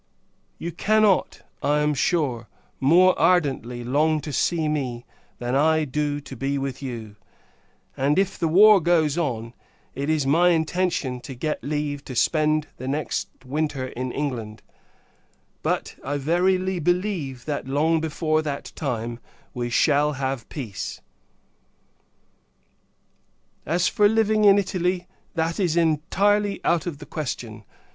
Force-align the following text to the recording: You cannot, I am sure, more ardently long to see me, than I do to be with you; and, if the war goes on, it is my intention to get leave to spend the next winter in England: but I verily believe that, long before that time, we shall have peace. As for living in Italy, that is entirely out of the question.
You 0.57 0.71
cannot, 0.71 1.43
I 1.61 1.81
am 1.81 1.93
sure, 1.93 2.47
more 2.79 3.13
ardently 3.19 3.83
long 3.83 4.19
to 4.21 4.33
see 4.33 4.67
me, 4.67 5.05
than 5.37 5.53
I 5.53 5.85
do 5.85 6.19
to 6.21 6.35
be 6.35 6.57
with 6.57 6.81
you; 6.81 7.17
and, 7.95 8.17
if 8.17 8.35
the 8.39 8.47
war 8.47 8.81
goes 8.81 9.15
on, 9.15 9.53
it 9.93 10.09
is 10.09 10.25
my 10.25 10.49
intention 10.49 11.19
to 11.19 11.35
get 11.35 11.63
leave 11.63 12.03
to 12.05 12.15
spend 12.15 12.65
the 12.77 12.87
next 12.87 13.29
winter 13.45 13.89
in 13.89 14.11
England: 14.11 14.63
but 15.61 15.95
I 16.03 16.17
verily 16.17 16.79
believe 16.79 17.45
that, 17.45 17.67
long 17.67 18.01
before 18.01 18.41
that 18.41 18.71
time, 18.75 19.19
we 19.53 19.69
shall 19.69 20.13
have 20.13 20.49
peace. 20.49 20.99
As 23.67 23.87
for 23.87 24.07
living 24.09 24.45
in 24.45 24.57
Italy, 24.57 25.05
that 25.35 25.59
is 25.59 25.77
entirely 25.77 26.59
out 26.65 26.87
of 26.87 26.97
the 26.97 27.05
question. 27.05 27.63